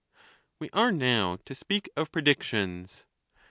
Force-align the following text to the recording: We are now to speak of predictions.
We 0.57 0.71
are 0.73 0.91
now 0.91 1.37
to 1.45 1.53
speak 1.53 1.87
of 1.95 2.11
predictions. 2.11 3.05